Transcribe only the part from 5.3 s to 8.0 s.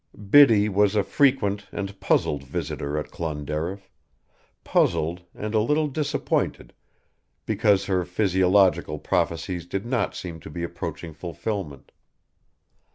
and a little disappointed because